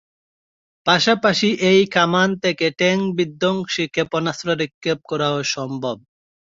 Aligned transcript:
পাশাপাশি 0.85 1.49
এই 1.69 1.81
কামান 1.95 2.29
থেকে 2.43 2.65
ট্যাংক-বিধ্বংসী 2.79 3.83
ক্ষেপণাস্ত্র 3.87 4.47
নিক্ষেপ 4.61 4.99
করাও 5.09 5.37
সম্ভব। 5.47 5.95